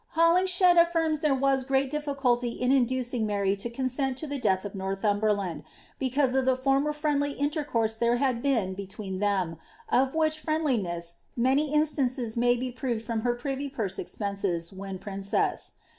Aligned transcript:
Hmlin^phed 0.15 0.81
affirms 0.81 1.21
ihere 1.21 1.39
was 1.39 1.63
great 1.63 1.91
diffienlly 1.91 2.57
in 2.57 2.71
iniludil^'fl 2.71 3.23
Vbiry 3.23 3.55
to 3.59 3.69
eoiuent 3.69 4.15
to 4.15 4.25
the 4.25 4.39
death 4.39 4.63
orNorihiimberiBml, 4.63 5.63
because 5.99 6.33
or 6.35 6.39
ihe 6.41 6.45
formei,; 6.57 6.91
JHendly 6.91 7.37
iniercourte 7.37 7.99
there 7.99 8.15
had 8.15 8.41
been 8.41 8.73
between 8.73 9.19
them, 9.19 9.57
of 9.89 10.15
which 10.15 10.41
friendlin 10.43 10.87
niHiy 11.37 11.71
instances 11.71 12.35
may 12.35 12.55
be 12.57 12.71
proved 12.71 13.05
from 13.05 13.19
her 13.21 13.35
privy 13.35 13.69
purse 13.69 13.99
expenses' 13.99 14.71
wheo 14.71 14.99
princess. 14.99 15.73